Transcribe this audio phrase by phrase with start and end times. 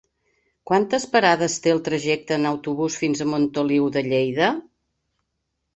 [0.69, 4.51] Quantes parades té el trajecte en autobús fins a Montoliu de Lleida?